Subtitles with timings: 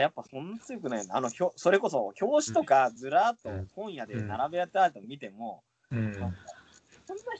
[0.00, 6.12] やっぱそんな強くないのあのひょそれこそ表紙とかずらっと本屋で並べてあると見ても、うん。
[6.12, 6.30] そんな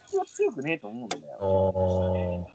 [0.06, 2.50] 必要強くねえと思うんだよ。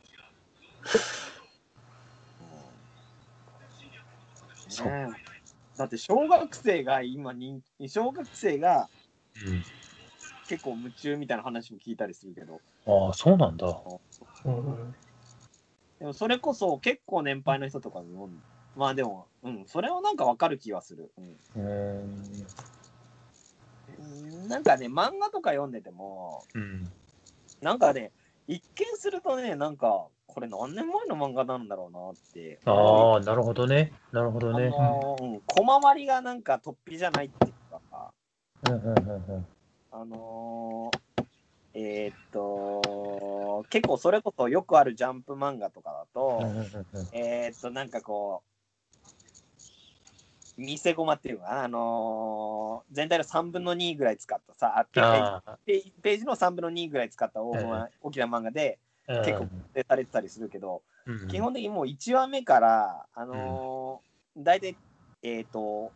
[5.78, 8.90] だって小学生が今人気小学生が
[9.46, 9.63] うん。
[10.47, 12.60] 結構夢中みたいな話も聞いたりするけど。
[12.85, 13.67] ああ、そうなんだ。
[14.46, 14.92] うん。
[15.99, 18.35] でもそれこそ結構年配の人とかも読ん
[18.76, 21.12] まあでもうんそれはなんかわかる気はする、
[21.55, 22.48] うーん。
[23.99, 26.91] うん、なんかね漫画とか読んでてもうん。
[27.62, 28.12] なんかね
[28.48, 33.93] 一見するとねなんかこれ何年前の漫画なんだろうなってああ、なるほどね。
[34.12, 34.70] なるほどあね。
[34.70, 37.53] のーうん、小回りがなんか突飛じゃないっていう
[37.91, 38.12] か
[38.67, 39.45] うんうんうんうん。
[39.91, 40.99] あのー
[41.76, 46.40] えーっと結構それこそよくあるジャンプ漫画とかだと、
[47.12, 48.52] えーっとなんかこう
[50.57, 51.63] 見せ駒っていうかな。
[51.63, 57.87] あのー全体の3分の2ぐらい使ったさあペーページの3分の2ぐらい使った大,、うん。
[58.01, 61.27] 大きな漫画でうん結構出されてたりするけど、うん。
[61.27, 64.76] 基本的にもう1話目から、あのー大体、
[65.22, 65.92] えっ、と、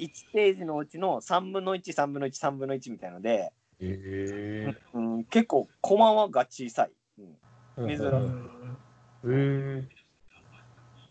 [0.00, 6.90] 1ページのうちの3分の1、3分の1、3分の1みたいので、へうん、結構、コマはが小さい、
[7.78, 7.90] うん。
[7.90, 7.96] え。
[7.96, 8.08] 珍しい。
[8.08, 9.88] へえ。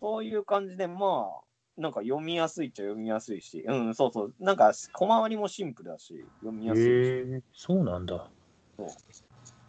[0.02, 1.45] そういう感じで、まあ、
[1.78, 7.44] なんか読みやすいっちゃ読みやすいし、うん、そうそう、なんか小回りもシンプルだし、読みやすいし。
[7.54, 8.30] そうなんだ。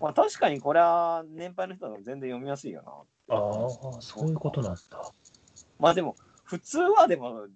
[0.00, 2.82] まあ確かにこれは年配の人でも全然読みやすいよ
[3.28, 3.34] な。
[3.36, 4.80] ああ、そういうことなんだ。
[5.78, 7.48] まあでも、普通はでも、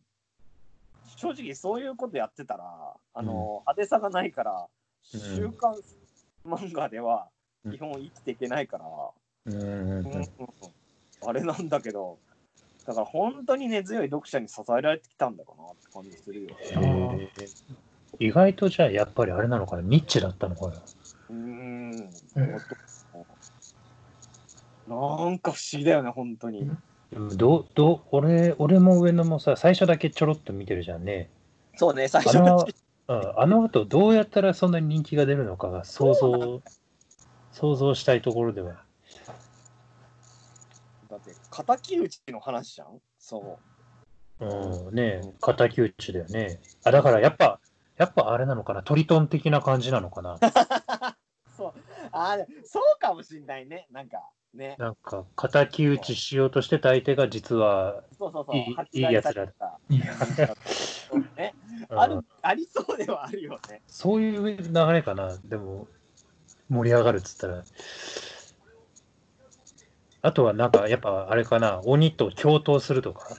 [1.17, 2.65] 正直そういうことやってたら、
[3.15, 4.67] あの、派手さがないから、うん
[5.21, 5.75] 週刊
[6.45, 7.29] 漫画では
[7.65, 8.85] うん基本生きていけないから、
[9.47, 10.13] うんうんうんうん。
[10.13, 10.29] うん
[11.23, 12.19] あれなんだけど、
[12.87, 16.57] だから本当に根強い読者に支えられてきたんだかなって感じするよ。
[16.61, 17.49] へえ
[18.19, 20.73] 意外とじゃあやっぱりあれなのかな、ニッチだったのかな。
[21.31, 21.91] うーん。
[21.93, 22.11] うん
[24.89, 24.97] な
[25.29, 26.69] んか不思議だよね、本当に。
[27.37, 31.31] どう、どう、俺、俺も上野もさ、最初だけちょろっと見てるじゃんね。
[31.77, 32.75] そうね、最あの初
[33.09, 36.61] の、うん、あの後どうやったらそんなに人気が出るのかが想像、
[37.53, 38.83] 想像したいところでは。
[41.65, 43.01] 敵討ちの話じゃん？
[43.19, 43.59] そ
[44.41, 44.45] う。
[44.45, 46.61] うん、ねえ、敵討ちだよね。
[46.85, 47.61] あ、だからやっぱ、
[47.97, 50.39] やっぱあれなのかな、トリトン的な感じなのかな？
[51.57, 51.73] そう。
[52.13, 53.87] あーそうかもしんないね。
[53.91, 54.23] なんか、
[54.55, 54.77] ね。
[54.79, 58.57] なんか、敵討ちしようとしてた相手が実は、そうそうそう。
[58.57, 60.05] いいやつら売されたいや
[61.37, 61.55] ね、
[61.91, 63.83] うんあるありそうではあるよね。
[63.87, 65.37] そういう流れかな。
[65.45, 65.87] でも、
[66.69, 67.65] 盛り上がるっつったら。
[70.23, 73.37] あとはなんか、やっぱあれかな、鬼と共闘するとか、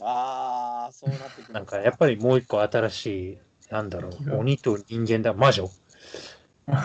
[0.00, 1.54] ああ、そうなってくる。
[1.54, 3.38] なんかやっぱりもう一個新しい、
[3.70, 5.70] なんだろう、鬼と人間だ、魔女。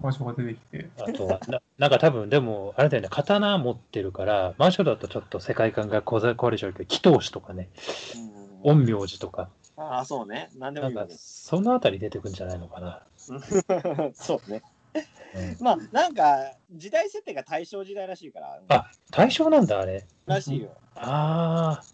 [0.00, 0.88] 場所が出てきて。
[0.98, 7.68] あとはな、なんか多分、でも、あれだよね、刀持ってるから、魔女だとちょっと世界観がこざ壊れちゃうけど、祈祷師とかね、
[8.14, 10.50] うん陰陽師とか、ああ、そうね。
[10.58, 11.18] なんでなんかもいいよね。
[11.18, 13.02] そのあたり出てくんじゃないのかな。
[14.14, 14.62] そうね。
[14.94, 18.60] うんまあ、なんか、時代設定が大正時代らしいから。
[18.68, 20.04] あ対象なんだ、あれ。
[20.26, 20.76] らしいよ。
[20.96, 21.84] ああ、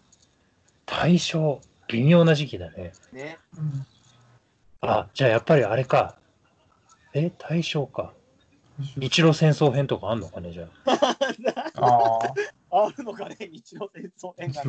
[0.85, 2.93] 大正、微妙な時期だね。
[3.11, 3.37] ね。
[4.81, 6.17] あ、じゃあやっぱりあれか。
[7.13, 8.13] え、大正か。
[8.95, 11.15] 日露戦争編とかあんのかね、じゃあ。
[11.75, 12.19] あ
[12.71, 14.61] あ、あるのかね、日露戦争編が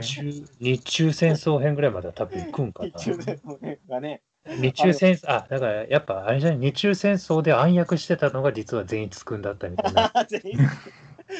[0.00, 0.46] 日ね。
[0.60, 2.90] 日中戦争編ぐらいまでは多分行くんかな。
[2.90, 4.22] 日中戦争編がね。
[4.56, 10.12] 日中戦争、あ、だからやっぱあれじゃない、日中戦争で暗躍してたのが実は善逸くんだったみたいな。
[10.28, 10.58] 全員、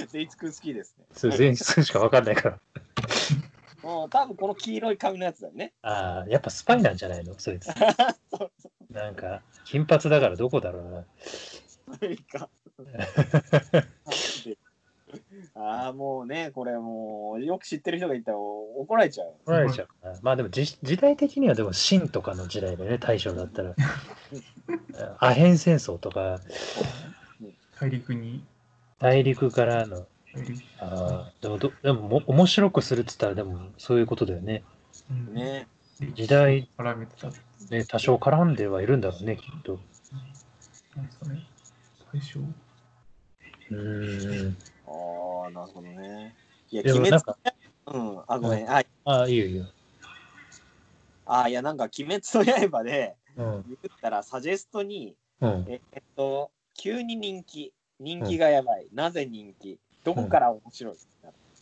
[0.08, 1.04] 全員くん好きですね。
[1.12, 2.58] そう善逸くんしかわかんないから。
[3.82, 5.72] もう多分この黄色い髪のやつだよね。
[5.82, 7.34] ああ、やっぱスパイなんじゃないの？
[7.38, 7.66] そいつ。
[8.30, 8.50] そう
[8.92, 11.04] なんか、金髪だからどこだろうな。
[11.24, 12.48] そういうか。
[15.60, 19.28] ああ、もうね、これもう、よく知ってる人がいたら怒られちゃう。
[19.44, 19.88] 怒られちゃう。
[20.22, 23.74] まあでもじ時代的にはでも秦とかの時代でね、大正だったら。
[25.18, 26.40] アヘン戦争とか、
[27.80, 28.44] 大陸に。
[29.00, 30.06] 大陸からの、
[30.78, 34.62] あーでもどでもも面白くするっつったらでもそういうことだよね。
[35.10, 35.66] うんね。
[36.14, 36.68] 時代。
[37.70, 39.80] ね、多少絡んではいるんだろうね、きっと。
[40.94, 41.42] なんですかね。
[42.12, 42.38] 最初。
[42.38, 44.56] うーん。
[44.86, 44.92] ああ、
[45.50, 46.34] なるほどね。
[46.70, 47.38] いや、でも鬼んか、
[47.86, 48.70] うん、あ、ごめん。
[48.70, 49.66] あ、ああ、いいよいいよ。
[51.26, 53.64] あいや、なんか、鬼滅の刃で、うん。
[53.66, 55.64] 言ったら、サジェストに、うん。
[55.68, 60.94] ええっと、急に人気、人気がやばい、なぜ人気、どこから面白い、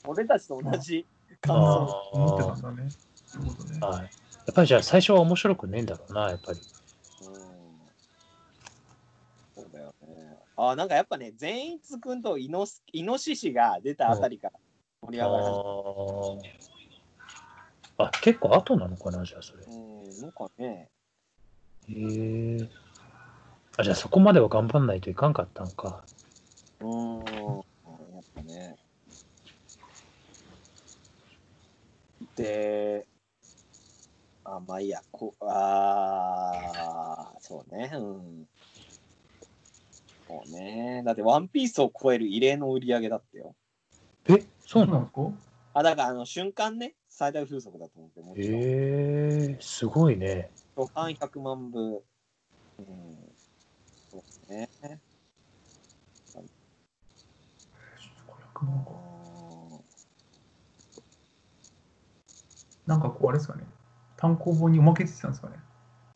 [0.06, 1.06] 俺たちと同じ
[1.40, 2.10] 感あ想。
[2.12, 2.90] 思ってたんだね。
[3.26, 3.78] そういうことね。
[3.80, 4.02] はい。
[4.02, 4.08] や
[4.52, 6.60] っぱりじゃあ最初は面白くねえんだろうな、やっぱり。
[10.56, 14.58] あなんかやっぱね、善逸くんとイノスイノシシが出たあたりから
[15.02, 16.66] 盛りあ上がり始ー
[17.98, 19.64] あ、結構後なのかな、じゃあそれ。
[19.66, 20.88] めうん、なんかね、
[21.88, 22.68] へえ。
[23.76, 26.02] あ、じゃあそこまでは頑張んないといかんかったんか。
[26.80, 28.76] うん、やっぱね。
[32.36, 33.06] で、
[34.44, 38.48] あ、まあいいや、こあーそうね、うん。
[40.26, 41.02] そうね。
[41.04, 43.54] だって、ワンピースを超える異例の売り上げだったよ。
[44.28, 45.20] え、そそううなんですか？
[45.74, 48.60] あ、だから、あの、瞬間ね、最大風速だと思って、もちろん。
[48.60, 48.64] へ
[49.52, 50.50] え、すごいね。
[50.76, 51.78] 初版100万部。
[51.78, 53.36] うん。
[54.10, 55.00] そうですね。
[58.26, 58.90] 500万か
[62.86, 63.64] なんかこう、あれですかね。
[64.16, 65.56] 単行本におまけついてたんですかね。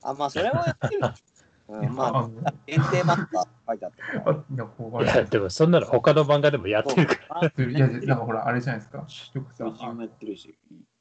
[0.02, 1.00] あ、まあ、それはやってる。
[1.70, 2.30] うん、まあ、の
[2.66, 7.64] 限定版とか書いてあったいや、でもそんなの他の漫画でもやってるから。
[7.64, 8.98] いや、なんかほら、あれじゃないですか。
[8.98, 10.54] よくさ、うちもやってるし。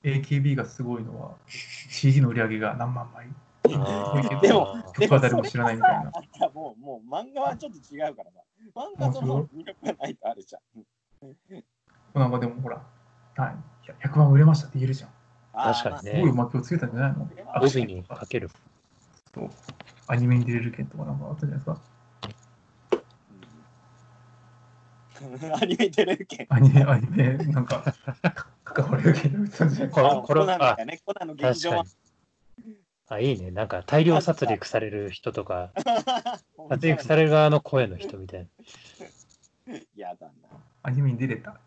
[0.03, 3.27] AKB がすごいのは、CD の売り上げが何万枚。
[3.63, 3.75] で
[4.53, 6.11] もそこは誰も知らないみたいな。
[6.53, 8.39] もう、もう漫画はちょっと違うからさ。
[8.75, 10.61] 漫画との魅力がないとあるじゃん。
[12.13, 12.81] なんかでもほら、
[13.35, 13.55] はい、
[14.07, 15.09] 100万売れましたって言えるじゃん。
[15.53, 17.29] 確かにねすごいおまけをつけたんじゃないの？
[17.53, 18.49] あ帯にかける。
[19.33, 19.49] そう
[20.11, 21.79] アニメに出れる件とかなんかあったじゃないですか。
[25.21, 26.47] う んアニメ出れるけん。
[26.49, 27.93] アニメ、アニメ、なんか、
[28.63, 30.99] 関われる件とか言ってたんじコナンみたいね。
[31.05, 31.99] コナンの劇場は確か
[32.65, 32.75] に。
[33.09, 33.51] あ、いいね。
[33.51, 35.71] なんか大量殺戮される人とか、
[36.69, 38.47] 殺戮される側の声の人みたい
[39.95, 40.33] やだな。
[40.81, 41.51] アニメに出れた。
[41.51, 41.59] な。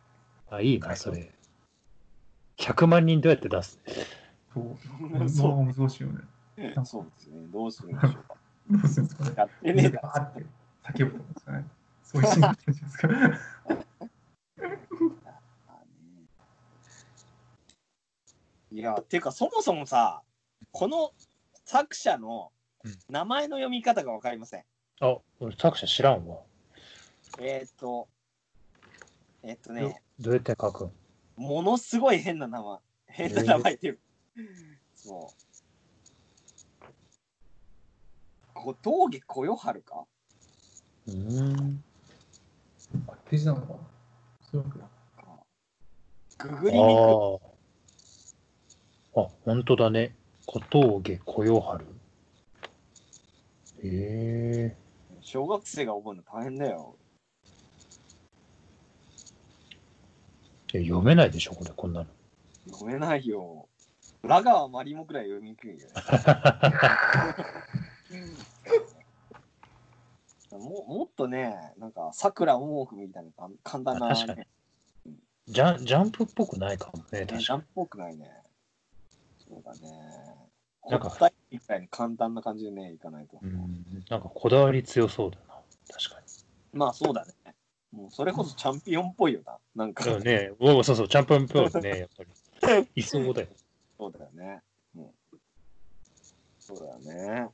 [0.51, 1.31] あ、いいな、それ。
[2.57, 3.79] 100万人どうやって出す
[4.53, 4.77] そう。
[5.31, 6.23] そ動画難しいよね。
[6.59, 7.47] うそうですね。
[7.53, 8.37] どうするんでしょうか。
[8.71, 9.33] どうするんですかね。
[9.37, 10.45] やってねえだって
[11.01, 11.65] 叫ぶとかですかね。
[12.03, 13.09] そういうシーですか。
[18.71, 20.23] いや、ていうか、そもそもさ、
[20.71, 21.13] この
[21.65, 22.53] 作者の
[22.85, 24.65] うん名前の読み方がわかりません？
[25.01, 26.39] あ、俺作者知らんわ。
[27.39, 28.09] えっ、と、
[29.43, 30.93] えっ、とどね、どうやって書くん？
[31.37, 32.79] ものすごい変な名前。
[33.07, 33.99] 変な名前っていう。
[34.95, 35.52] そう。
[38.63, 40.05] 小峠小夜春か？
[41.09, 41.83] うーん。
[43.09, 43.73] あページなのか？
[43.73, 43.79] な
[44.41, 44.89] そういうわけだ。
[46.39, 46.93] ググりにくい。
[49.17, 50.15] あ本当だね。
[50.47, 51.85] 小峠小夜春。
[53.85, 53.89] へ
[54.73, 54.77] え
[55.21, 56.95] 小学生が覚えるの大変だよ。
[60.73, 62.07] 読めないでしょ、これ、こんなの。
[62.71, 63.69] 読めないよ。
[64.23, 65.89] 裏川マリモくらい読みにくいよ。
[70.59, 73.31] ももっとね、なんか、さくらもくみたいな
[73.63, 74.49] 簡単な、確かにね、
[75.49, 78.31] ジャンジャンプっぽくないかもね、確かジャンプっぽくないね。
[79.49, 80.43] そうだね。
[80.89, 83.39] なんか答えみたいに簡単な感じでね、いかないと。
[83.43, 83.53] に。
[83.53, 84.05] うん。
[84.09, 85.61] なんかこだわり強そうだな。
[85.93, 86.23] 確か
[86.73, 87.33] まあそうだね。
[87.93, 89.59] もうそれこそチャンピオンっぽいよな。
[89.75, 90.17] なんか、に。
[90.17, 92.25] うんね、そうそう、チャンピオンっぽいね、やっぱ
[92.79, 92.89] り。
[92.95, 93.49] いそうだよ。
[93.99, 94.63] そうだよね。
[94.97, 95.11] うん、
[96.59, 97.49] そうだよね。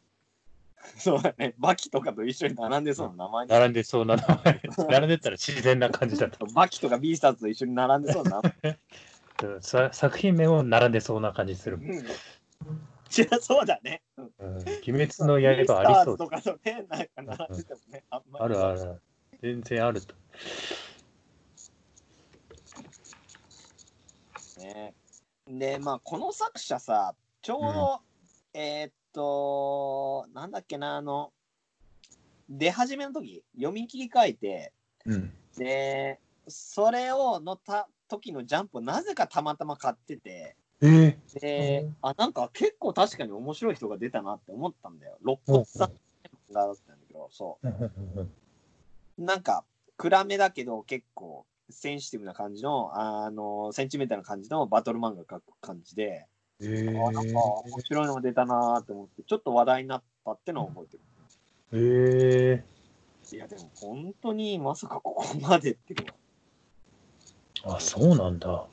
[0.99, 1.55] そうだね。
[1.59, 3.53] バキとかと一緒に並んでそうな名前に。
[3.53, 4.61] 並んでそうな名前。
[4.89, 6.45] 並んでったら自然な感じだった。
[6.47, 8.79] バキとかビースターズと一緒に並んでそうな名前。
[9.45, 11.77] うんさ作品名も並んでそうな感じする。
[11.77, 11.93] うん。
[11.95, 12.01] い
[13.31, 14.03] や、そうだね。
[14.17, 17.09] うんうん、鬼滅の刃ありビースターそうズとかとね、なんか
[17.47, 18.45] 並んでてもね、あんまり。
[18.45, 19.01] あるある。
[19.41, 20.15] 全然あると。
[24.59, 24.95] ね。
[25.47, 28.01] で、まあ、この作者さ、ちょうど、
[28.53, 31.33] えーっと、なんだっけな、あの、
[32.49, 34.73] 出始めの時、読み切り替えて、
[35.05, 35.33] うん。
[35.57, 45.19] で、それをのた時のジャンプをなぜかたまたま買ってて、えで、うんあ、なんか結構確かに面白い人が出たなって思ったんだよ。
[45.23, 49.23] 肋骨さんったんだけど、そう。
[49.23, 49.65] なんか、
[49.97, 56.27] 暗めだけど結構センシティブな感じの、あの、センチメンタルな感じのバトル漫画描く感じで、
[56.61, 61.03] えあなんか面白いのが出たなーって思って、ちょっと話題になったってのを覚えてる。
[61.73, 62.65] え
[63.33, 65.95] いや、でも本当にまさかここまでって。
[67.65, 68.67] あ、そうなんだ。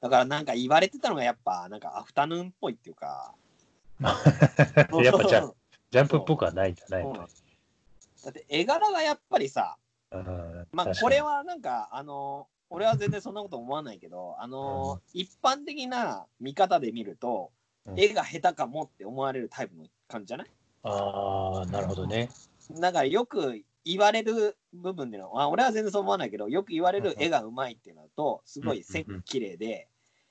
[0.00, 3.34] だからなんか言われてたのがやっぱなんかアフタヌーンっぽいっていうか。
[4.02, 5.56] やっぱじゃそう
[5.90, 7.32] ジャンプっぽくはないんだな、やっぱり。
[8.24, 9.76] だって絵柄がやっぱりさ、
[10.10, 17.50] うんまあこれはなんかあの、俺は全然そんなこと思わないけど、あのー一般的な見方で見ると、
[17.86, 18.00] うん。
[18.00, 20.46] 絵が下手かもって思われるタイプの感じじゃない？
[20.84, 22.30] ああ、なるほどね。
[22.70, 29.88] だからよく言われる部分での、あ俺は全然そう思わないけど、よく言われる絵がうまいっていうのと、すごい線が綺麗で、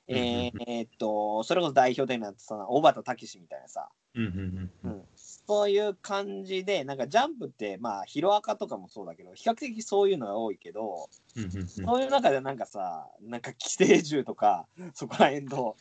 [0.07, 0.25] うんうんうん。
[0.67, 4.91] えーっと、それこそ代表的なさ、小畑武史みたいなさ、うんうんうん。
[4.91, 5.05] うん。
[5.51, 11.09] そういう感じで、なんかジャンプって、まあ、ヒロアカとかもそうだけど、比較的そういうのが多いけど、
[11.67, 15.75] そういう中でなんかさ、なんか寄生獣とか、そこら辺と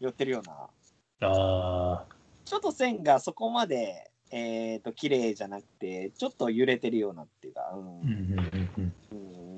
[0.00, 2.04] 寄ってるような、あ
[2.44, 7.78] ちょっと線がそこまで、えっ、と、綺麗じゃなくて、ちょっと揺れてるようなっていうか、うん。
[7.78, 9.56] あ、うんうんうんうん。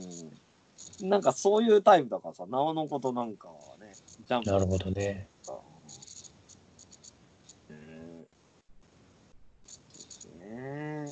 [1.00, 1.08] うん。
[1.08, 3.94] なんかそういうタイプだからさ、なおのことなんかはね、
[4.28, 4.50] ジャンプ。
[4.50, 5.26] なるほどね。
[5.48, 5.54] うん
[9.74, 11.04] そうですね。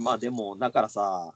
[0.00, 1.34] まあでも、だからさ、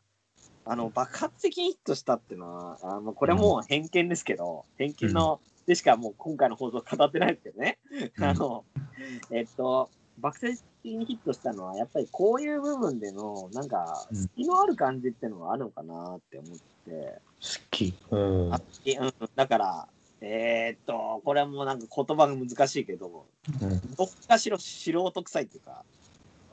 [0.67, 7.79] あの、爆発的にヒットしたっていうのは、あのこれもう偏見ですけど、偏見の、でしかもう今回の放送語ってないですけどね。
[8.17, 8.65] うんあの、
[9.31, 17.21] えっと、爆発的にヒットしたのは、やっぱりこういう部分での、なんか、うん隙のある感じっていうのがあるのかなって思って。
[17.41, 17.95] 好き。
[18.11, 18.55] うん。
[18.55, 19.89] あいうん、だから、
[20.21, 23.27] えーっと、これはもうなんか言葉が難しいけど、
[23.61, 25.85] うん、どっかしろ素人臭いっていうか、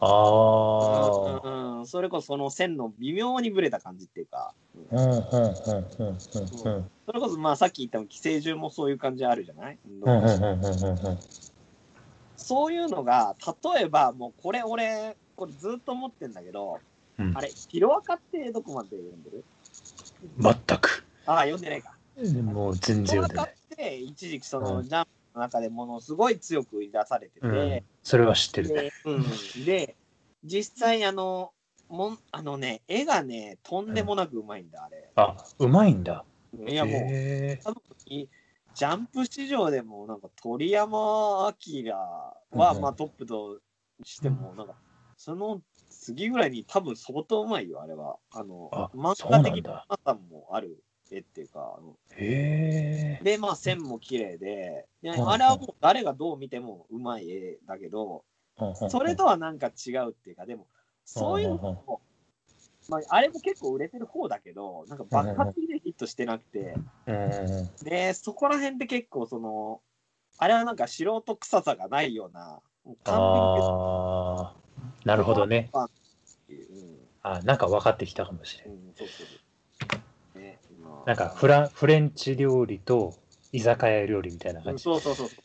[0.02, 1.48] ああ。
[1.48, 4.54] うんうん、それこそその線の微妙にぶれた感じっていうか、
[4.92, 6.20] うんうんうんうんうん。
[6.20, 6.40] そ
[7.14, 11.20] れこそまあさっき言った寄生獣もそういう感じあるじゃない、うんうんうんうんうん
[12.44, 13.36] そういうのが、
[13.74, 16.80] 例えばもうこれ俺、これずっと思ってんだけど、
[17.20, 19.44] うんあれ、ヒロアカってどこまで読んでる？
[20.40, 21.06] 全く。
[21.28, 21.96] ああ、読んでないか。
[22.52, 23.56] もう全然読んでない。
[23.74, 27.84] って一時期その、うんジャンプの中でものすごい強く出されてて、うん。
[28.04, 28.70] それは知ってる。
[28.70, 29.96] で,、うん、で
[30.44, 31.52] 実際あの
[31.90, 35.10] もんあのね絵がねとんでもなくうまいんだ、あれ。
[35.16, 36.26] あ、うまいんだ。
[36.68, 38.28] いやもうへ多分い
[38.74, 43.60] ジャンプ史上でもなんか鳥山明は、うんまあトップと
[44.04, 44.76] してもなんか
[45.18, 48.18] その次ぐらいに多分相当うまいよあれは。
[48.32, 49.50] あのあ漫そうなんだ。
[49.50, 53.18] 画的なさもある絵っていうかあのえ。
[53.18, 53.24] へえ。
[53.24, 58.24] で、まあ、線も綺麗で、でうんあれはもう誰がどう見てもうまい絵だけど、
[58.90, 60.68] それとはなんか違うっていうか、でも、
[61.06, 62.02] そういうのも、
[62.90, 66.76] まあ、あれも結構売れてる方だけど、なんか爆発的でヒットしてなくて、
[67.84, 69.82] で、そこら辺で結構その、
[70.38, 74.56] あれはなんか素人臭さがないような、もう完ああ、
[75.06, 75.70] なるほどね。
[77.24, 78.76] あなんか分かってきたかもしれうん、ん。
[78.76, 79.28] うん、そうそう。
[81.06, 83.16] なんかフラフレンチ料理と
[83.52, 84.84] 居酒屋料理みたいなうん感じ。
[84.84, 85.30] そうそうそう。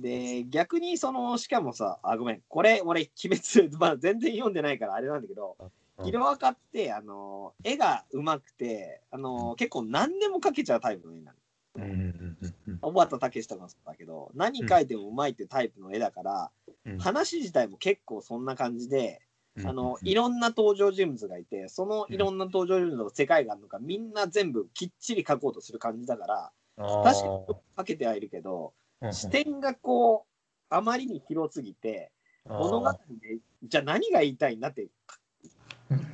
[0.00, 5.70] で、逆にその、しかもさ、あ、ごめん、これ、俺、鬼滅、まあ、全然読んでないからあれなんだけど、うん
[6.02, 11.38] ヒロアカって、あの、絵が上手くて、あの、結構何でも描けちゃうタイプの絵なの。
[11.76, 16.50] うんうんうんうん小畑武史とかもそうだけど、何描いても上手いっていうタイプの絵だから、
[16.86, 19.31] うん話自体も結構そんな感じで、うん
[19.64, 26.52] あの、いろんな登場人物がいて、そのいろんな登場人物の世界観とか、みんな全部きっちり描こうとする感じだから、
[27.04, 27.30] 確かに
[27.76, 29.14] 描けてはいるけど、うんうん。
[29.14, 32.12] 視点がこう、あまりに広すぎて、
[32.46, 32.98] 物語で、
[33.64, 34.88] じゃあ何が言いたいんだって、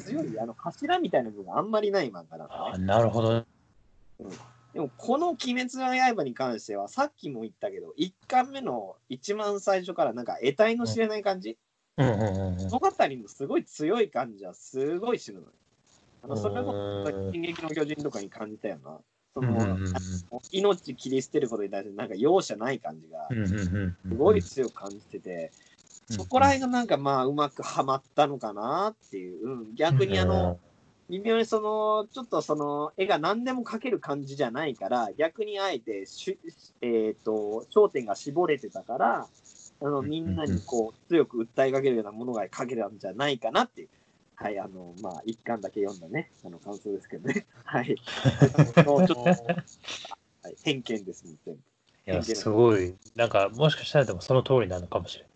[0.00, 2.50] 強いあの柱みたいな部分があんまりない漫画だね。
[2.50, 3.45] あーなるほど。
[4.75, 11.67] でも、この鬼滅の刃に関しては、さっきも言ったけど、1巻目の一番最初からなんか得体の知れない感じ、うんうんうんうん
[11.98, 15.48] 物語のすごい強い感じはすごい知るのよ。
[16.22, 18.98] あのそれこうそ、ん進撃の巨人とかに感じたよな。
[19.34, 19.92] そうんの、うんうん。
[20.52, 25.50] 命切り捨てることに対してなんか容赦ない感じがすごい強く感じてて、
[26.10, 30.58] そこら辺がなんかまあうまくはまったのかなっていう、うん、逆にあの、
[31.10, 36.38] 微妙にそのちょっとその絵が何でも描ける感じじゃないから逆にあえてし、
[36.82, 39.26] えー、と焦点が絞れてたから
[39.80, 43.88] あのみんなにこう強く訴えかけるようなものが描けたんじゃないかなっていう。
[44.40, 47.44] はい、あの、まあ、一巻だけ読んだね、あの、感想ですけどね。
[47.64, 47.97] はい。
[47.99, 51.61] ちょっと、はい、偏見です、もう全部。
[52.06, 52.94] いや、すごい。
[53.16, 55.28] なんか、もしかしたらでもその通りなのかもしれん。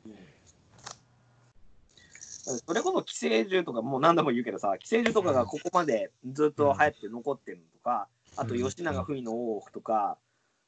[2.45, 10.19] それこそ寄生獣とかもう何度も言うけどさ寄生獣とかがここまでずっと流行って残ってるのとか、あと吉永文の大奥とか、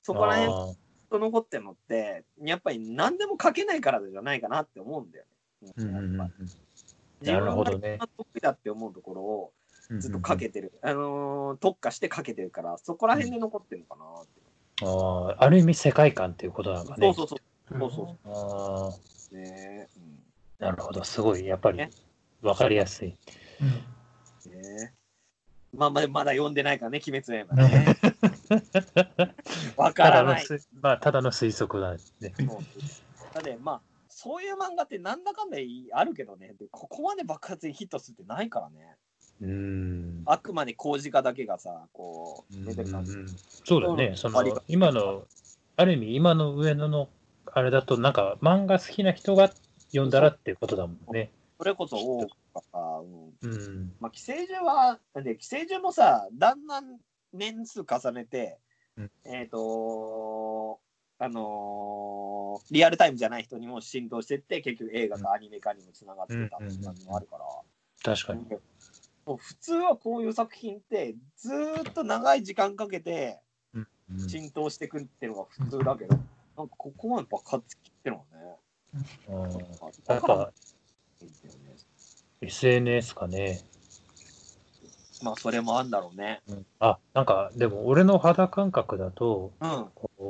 [0.02, 0.76] そこら辺
[1.14, 5.25] あーと残ってるのってやっぱり何でも書けないからじゃないかなって思うんだよ
[5.62, 5.73] ね。
[5.76, 6.30] うんうんうん
[7.23, 7.78] やっぱなるほどね。
[7.78, 9.52] 自分が得意だって思うところを
[9.90, 14.30] うんずっとかけてる、あのー特化してかけてるからそこら辺で残ってるのかなって。
[14.83, 17.06] あーある意味世界観っていうことなんかね。
[17.06, 17.38] そうそうそう。
[17.78, 19.00] そうそうあそ
[19.33, 19.37] う。
[19.37, 19.88] ね、
[20.61, 21.47] うなるほど、すごい。
[21.47, 21.90] やっぱりね。
[22.42, 23.16] 分かりやすい。
[23.62, 24.52] うん。
[24.52, 24.92] ね
[25.76, 27.97] まあまあ、まだ読んでないからね、鬼滅の刃ね。
[29.76, 30.47] わからない。
[30.81, 31.99] まあ、ただの推測だね。
[32.37, 32.59] そう
[33.35, 35.59] だってまあ、そういう漫画ってなんだかんだ
[35.93, 38.97] あるけどね、でここまで爆発にヒットするってないからね。
[39.40, 40.23] うーん。
[40.26, 43.12] あくまで工事家だけがさ、こう、出てる感じ。
[43.12, 45.26] うんそうだね、うんその今の、
[45.76, 47.09] ある意味、今の上野の
[47.47, 49.50] あれだと、なんか漫画好きな人が
[49.88, 51.31] 読んだらっていうことだもんね。
[51.35, 52.78] それこそ多くかさ、
[53.42, 53.50] うん。
[53.50, 53.92] うん。
[54.00, 56.99] まあ、寄生獣は、で寄生獣もさ、だんだん
[57.33, 58.59] 年数重ねて、
[58.97, 59.11] うん。
[59.25, 60.80] えっ、と
[61.18, 67.44] あのーリアルタイムじゃない人にも浸透してって、結局映画かアニメ化にもつながってたって感じもあるから、
[68.02, 68.44] 確かに。
[69.26, 73.40] もう普通はこういう作品って、ずーっと長い時間かけて
[73.75, 76.16] うん浸透してくっていうのが普通だけど、
[76.56, 78.56] なんかここまで爆発きってるもんね。
[79.28, 79.59] うん
[80.06, 80.52] だやっからぱ
[82.40, 83.62] SNS かね。
[85.23, 86.43] まあ、それもあんだろうね。
[86.49, 89.87] うんあ、なんか、でも俺の肌感覚だと、うん。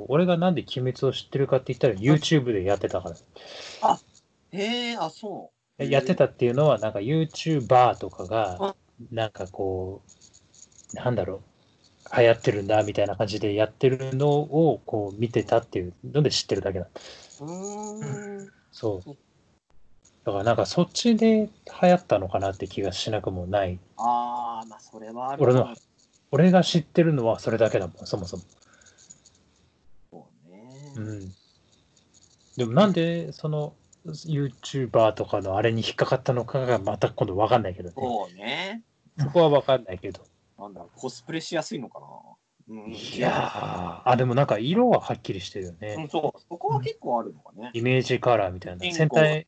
[0.08, 3.16] 俺がなんで鬼滅を知ってるかって言ったら YouTube でやってたから。
[4.52, 5.84] へえ、あ、そう。
[5.84, 8.74] やってたっていうのは、なんか YouTuber とかが、
[9.10, 10.02] なんかこ
[10.92, 11.42] う、なんだろ
[12.12, 16.86] う、流行ってるんだみたいな感じでやってるのをこう見てたっていうので知ってるだけだ。
[17.40, 18.52] うーん。
[18.70, 19.16] そう。
[20.24, 21.50] だからなんかそっちで
[21.82, 23.78] 流行ったのかなって気がしなくもない。
[23.96, 25.74] ああ、まあ、それはある俺の
[26.30, 28.42] 俺が知ってるのはそれだけだもん、そもそも。
[30.10, 30.94] そうね。
[30.96, 31.34] うん。
[32.56, 33.74] でもなんでその
[34.06, 37.94] YouTuber とかのあれに引っかかったのかがまた今度わかんないけどね。
[37.96, 38.82] そうね。
[39.18, 40.22] そこはわかんないけど。
[40.58, 42.06] なんだろう、コスプレしやすいのかな？
[42.68, 42.92] うん。
[42.92, 45.96] いやー、あ、でもなんか色ははっきりしてるよね。
[45.98, 46.40] うん、そう。
[46.48, 47.70] そこは結構あるのかね。
[47.74, 48.84] イメージカラーみたいな。
[48.90, 49.46] 戦隊、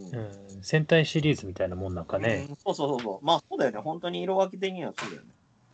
[0.00, 2.46] うんうん、戦隊シリーズみたいなもんなんかね。
[2.48, 3.26] うんそうそうそうそう。
[3.26, 3.78] まあ、そうだよね。
[3.78, 5.28] 本当に色分け的にはそうだよね。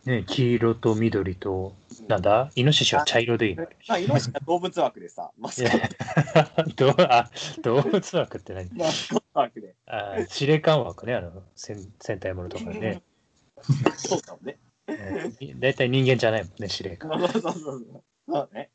[0.05, 1.75] ね、黄色と緑と、
[2.09, 2.51] なんだ？
[2.57, 3.63] イノシシは茶色でいいの？
[3.89, 7.31] まあ、色しか動物枠でさ、マスコット あ
[7.63, 8.71] 動物枠って何？
[8.75, 9.75] マスコット枠で。
[9.87, 13.03] あ司令官枠ね、あの戦戦隊ものとかね。
[13.97, 14.59] そうかもね。
[14.87, 17.11] うん大体人間じゃないもんね、司令官。
[17.19, 18.03] そうそうそうそう。
[18.29, 18.71] そうね。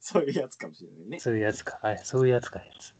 [0.00, 1.18] そういうやつかもしれないね。
[1.20, 1.78] そういうやつか。
[1.82, 2.94] はい、そういうやつか、やつ。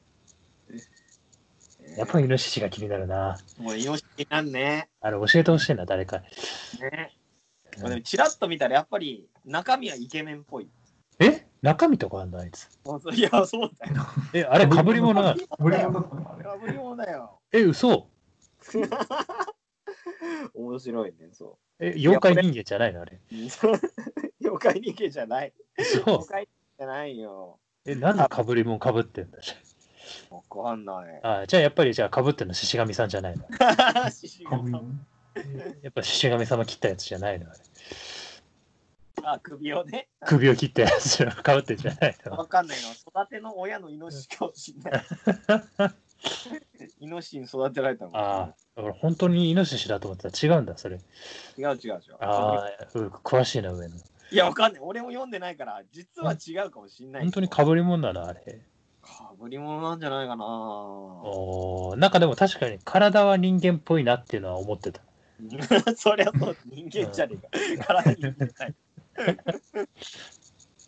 [1.96, 3.38] やっぱりイノシシが気になるな。
[3.58, 4.88] もうイノシシなんね。
[5.00, 6.18] あれ、教えてほしいな、誰か。
[6.80, 7.12] ね。
[7.80, 10.68] まあでも、チラッと見たらやっぱり中身はイケメンっぽい。
[11.20, 11.46] え？
[11.62, 12.68] 中身とかあんのあいつ。
[13.14, 13.94] いや、そうだよ。
[14.34, 15.40] え、あれ、かぶり物なの？
[15.58, 16.44] ブレモンだったのあれ。
[16.44, 17.40] かぶり物だよ。
[17.52, 18.08] え、嘘？
[20.54, 23.16] 面白いね、そえ、妖怪人間じゃないのあれ？
[23.16, 23.18] う。
[24.42, 25.52] 妖怪人間じゃない。
[25.78, 26.28] そう妖。
[26.28, 27.58] 怪じゃないよ。
[27.86, 29.38] え、なんでかぶり物かぶってんだ？
[30.64, 31.20] わかんない。
[31.22, 33.44] あじゃあやっぱりじゃあかぶってんの獅子神さんじゃないの？
[34.10, 34.82] 獅子神物
[35.82, 37.50] やっぱ獅子神様切ったやつじゃないの？
[37.50, 37.60] あれ
[39.26, 40.08] あ、首をね。
[40.26, 42.32] 首を切ったやつじゃかぶってんじゃないの？
[42.36, 42.92] わかんないの。
[42.92, 45.04] 育ての親のイノシシかもしんない。
[47.00, 50.96] イノシシに育てられたのああ、本当にイノシシだと思ったら違うんだ、それ。
[51.58, 52.00] 違う違う違う。
[52.20, 53.94] ああ、うん詳しいな、上野。
[54.30, 54.82] いや、わかんない。
[54.82, 57.22] 俺も読んでないから、実は違うかもしんない。
[57.22, 58.60] 本当にかぶり物なの、あれ。
[59.04, 60.44] かぶり物なんじゃないかな。
[60.44, 65.02] おーなんかでも確かに体は人間っぽいなっていうのは思ってた。
[65.96, 67.84] そりゃそう、人間じゃねえか。
[67.86, 68.74] 体に人間ない。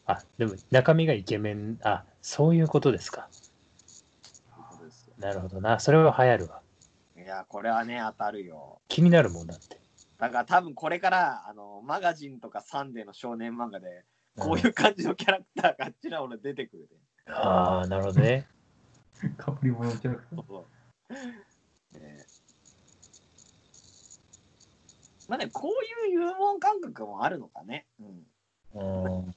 [0.06, 3.28] あ、でも中身がイケメン、あ、そういうことですか。
[5.18, 5.80] なるほどな。
[5.80, 6.62] それは流行るわ。
[7.16, 8.80] いや、これはね、当たるよ。
[8.88, 9.80] 気になるもんだって。
[10.18, 14.04] だから多分これから、あの、マガジンとかサンデーの少年漫画で、
[14.38, 16.96] こういう感じのキャラクターがちらほら出てくるで。
[17.26, 18.46] ああ、なるほどね。
[19.36, 20.46] かぶり物キャラクター。
[20.46, 20.68] そ
[21.10, 22.26] うね
[25.28, 27.86] まあね、こういう幽門感覚もあるのかね。
[28.00, 28.26] うん。
[28.74, 29.34] うん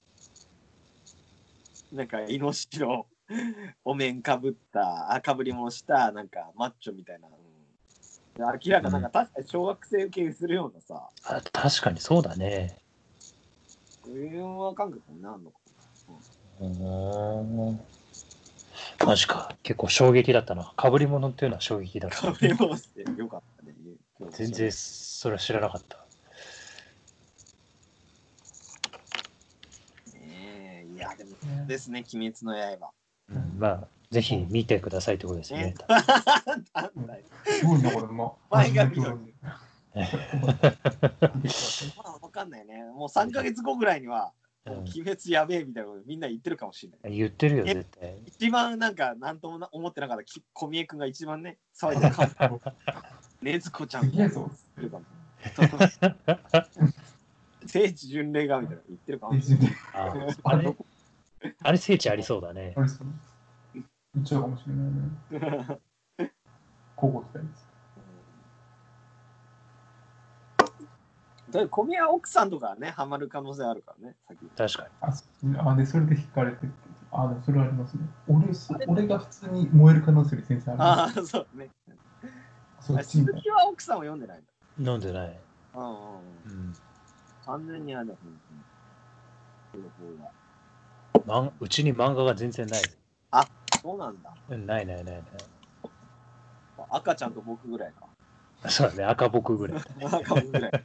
[1.91, 3.07] なんか、イノシシの
[3.83, 7.27] お面かぶった、あかぶり物した、なんか、マッチョみたいな。
[7.27, 12.83] うん、明らかなんか、確かに小学生受けするようなさ、あ確かにそうだね。
[14.05, 15.57] 幽門感覚になるのか。
[16.09, 17.79] うーん。
[19.05, 19.55] マジか。
[19.63, 20.73] 結構衝撃だったな。
[20.75, 22.17] かぶり物っていうのは衝撃だった。
[22.17, 23.73] かぶり物してよかったね。
[24.31, 25.97] 全然それは知らなかった。
[30.13, 32.91] ねえいや、でも、ですね、鬼滅の刃。
[33.29, 35.75] うんまあ、ぜひ見てくださいってことですね。
[37.45, 38.07] すごいな、これ。
[38.07, 39.61] ま前が見ろあ、
[41.97, 42.83] まあ、わかんないね。
[42.95, 44.33] もう3ヶ月後ぐらいには、
[44.73, 47.17] うん鬼滅やべえみたいなことみんな言ってるかもしれない。
[47.17, 48.17] 言ってるよ、絶対。
[48.25, 52.73] 一番なんか、なんともな思ってなかった き小宮君が一番ね、騒いでるか
[53.41, 54.49] ねずこちゃんすげえぞ。
[54.51, 55.05] ってるかも。
[57.65, 59.33] 聖地巡礼がみたいな言ってるかも。
[59.93, 60.75] ああれ？
[61.63, 62.73] あれ聖地ありそうだね。
[62.75, 62.87] あれ？
[62.87, 63.07] そう。
[63.73, 63.83] 言
[64.23, 65.79] っちゃうかもしれないね。
[66.97, 67.69] 交互期待です。
[71.51, 74.15] だ小宮奥さんとかはね、ハマる可能性あるからね。
[74.55, 74.89] 確かに。
[75.01, 76.67] あ、そうあで、それで引かれて。
[77.11, 78.01] あ、でもそれはありますね。
[78.27, 80.83] 俺、そ俺が普通に燃える可能性より先生ある。
[80.83, 81.69] ああ、そうね。
[82.77, 84.91] あそっちみたい鈴木は奥さんを読んでないんだ。
[84.91, 85.39] 飲んでない。
[85.75, 85.95] うんうんうん。
[86.45, 86.75] うん
[87.45, 88.13] 完全にあれだ、
[91.27, 92.81] 本うちに漫画が全然ない。
[93.81, 94.31] そうなんだ。
[94.49, 95.23] うんないないないない。
[96.91, 98.05] 赤ちゃんと僕ぐらいか。
[98.67, 99.81] そうだね、赤僕ぐらい。
[100.03, 100.71] 赤僕ぐらい。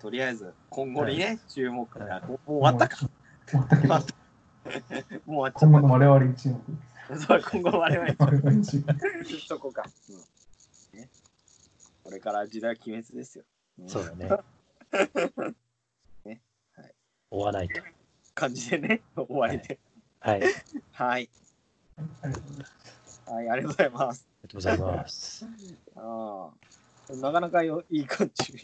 [0.00, 2.22] とりあえず、今後にね、注目が。
[2.26, 3.08] もう終わったか。
[3.46, 4.02] 終わったけど、もう
[5.26, 6.56] 終わっちゃ今後の我々に注目。
[6.56, 6.60] っ
[7.08, 7.18] た。
[7.18, 8.84] そう、今後我々我々に注目。
[9.48, 9.84] そこか。
[10.08, 11.08] うんね、
[12.04, 13.44] これから時代は鬼滅ですよ。
[13.82, 14.28] んそうだね。
[16.24, 16.40] ね
[16.76, 16.94] はい
[17.30, 17.82] 追わないと。
[18.34, 19.78] 感じでね、 終わりで。
[20.20, 20.42] はい。
[20.92, 21.28] はい。
[23.26, 24.28] はい、ありがとうございます。
[24.42, 25.46] がとうございます。
[25.96, 26.48] あ
[27.10, 28.52] あなかなかよいい感じ。